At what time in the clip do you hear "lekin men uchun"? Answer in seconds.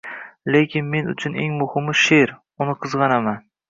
0.55-1.37